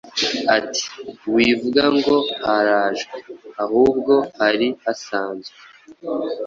[0.57, 0.85] ati”
[1.33, 3.17] Wivuga ngo harajwe,
[3.63, 5.57] ahubwo hari hasanzwe!”